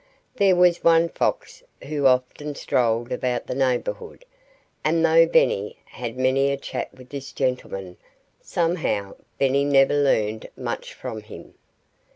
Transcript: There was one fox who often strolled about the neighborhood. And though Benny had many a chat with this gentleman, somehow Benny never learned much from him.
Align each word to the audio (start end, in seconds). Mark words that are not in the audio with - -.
There 0.37 0.55
was 0.55 0.83
one 0.83 1.09
fox 1.09 1.61
who 1.83 2.07
often 2.07 2.55
strolled 2.55 3.11
about 3.11 3.45
the 3.45 3.53
neighborhood. 3.53 4.25
And 4.83 5.05
though 5.05 5.27
Benny 5.27 5.77
had 5.85 6.17
many 6.17 6.49
a 6.49 6.57
chat 6.57 6.91
with 6.91 7.09
this 7.09 7.31
gentleman, 7.31 7.97
somehow 8.41 9.13
Benny 9.37 9.63
never 9.63 9.93
learned 9.93 10.49
much 10.57 10.95
from 10.95 11.21
him. 11.21 11.53